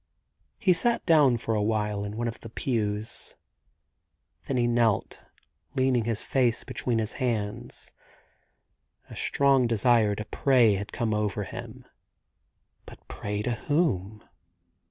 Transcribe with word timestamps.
He 0.57 0.73
sat 0.73 1.05
down 1.05 1.37
for 1.37 1.53
a 1.53 1.61
while 1.61 2.03
in 2.03 2.17
one 2.17 2.27
of 2.27 2.39
the 2.39 2.49
pews; 2.49 3.35
then 4.47 4.57
he 4.57 4.65
knelt, 4.65 5.25
leaning 5.75 6.05
his 6.05 6.23
face 6.23 6.63
between 6.63 6.97
his 6.97 7.13
hands. 7.21 7.93
A 9.11 9.15
strong 9.15 9.67
desire 9.67 10.15
to 10.15 10.25
pray 10.25 10.73
had 10.73 10.91
come 10.91 11.13
over 11.13 11.43
him. 11.43 11.85
But 12.87 13.07
pray 13.07 13.43
to 13.43 13.51
whom 13.51 14.23